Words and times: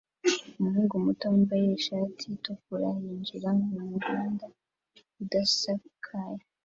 Umuhungu 0.57 0.93
muto 1.05 1.23
wambaye 1.31 1.65
ishati 1.79 2.23
itukura 2.35 2.89
yinjira 3.01 3.49
mumuhanda 3.71 4.45
udasakaye 5.21 6.41